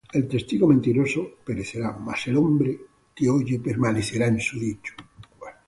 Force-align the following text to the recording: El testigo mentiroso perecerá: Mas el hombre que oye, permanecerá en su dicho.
El 0.13 0.27
testigo 0.27 0.67
mentiroso 0.67 1.29
perecerá: 1.45 1.91
Mas 1.91 2.25
el 2.25 2.35
hombre 2.35 2.75
que 3.13 3.29
oye, 3.29 3.59
permanecerá 3.59 4.25
en 4.25 4.39
su 4.39 4.59
dicho. 4.59 4.95